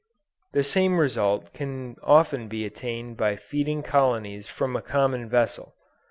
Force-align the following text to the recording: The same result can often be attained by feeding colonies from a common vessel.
The 0.53 0.63
same 0.63 0.97
result 0.99 1.53
can 1.53 1.95
often 2.01 2.47
be 2.47 2.65
attained 2.65 3.17
by 3.17 3.35
feeding 3.35 3.83
colonies 3.83 4.47
from 4.47 4.75
a 4.75 4.81
common 4.81 5.29
vessel. 5.29 5.75